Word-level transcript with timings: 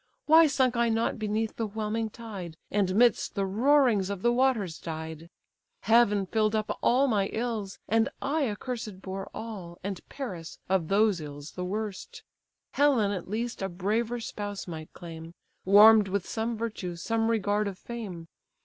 Why 0.25 0.47
sunk 0.47 0.75
I 0.75 0.89
not 0.89 1.19
beneath 1.19 1.57
the 1.57 1.67
whelming 1.67 2.09
tide, 2.09 2.57
And 2.71 2.95
midst 2.95 3.35
the 3.35 3.45
roarings 3.45 4.09
of 4.09 4.23
the 4.23 4.33
waters 4.33 4.79
died? 4.79 5.29
Heaven 5.81 6.25
fill'd 6.25 6.55
up 6.55 6.79
all 6.81 7.07
my 7.07 7.27
ills, 7.27 7.77
and 7.87 8.09
I 8.19 8.49
accursed 8.49 8.99
Bore 9.03 9.29
all, 9.31 9.77
and 9.83 10.01
Paris 10.09 10.57
of 10.67 10.87
those 10.87 11.21
ills 11.21 11.51
the 11.51 11.63
worst. 11.65 12.23
Helen 12.71 13.11
at 13.11 13.29
least 13.29 13.61
a 13.61 13.69
braver 13.69 14.19
spouse 14.19 14.67
might 14.67 14.91
claim, 14.91 15.35
Warm'd 15.65 16.07
with 16.07 16.27
some 16.27 16.57
virtue, 16.57 16.95
some 16.95 17.29
regard 17.29 17.67
of 17.67 17.77
fame! 17.77 18.27